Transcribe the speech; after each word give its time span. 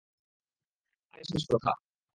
আর 1.13 1.19
এটাই 1.19 1.25
শেষ 1.31 1.43
কথা। 1.51 1.71